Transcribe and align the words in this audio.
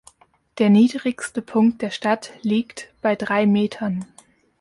Der 0.57 0.71
niedrigste 0.71 1.43
Punkt 1.43 1.83
der 1.83 1.91
Stadt 1.91 2.31
liegt 2.41 2.91
bei 3.03 3.15
drei 3.15 3.45
Metern. 3.45 4.03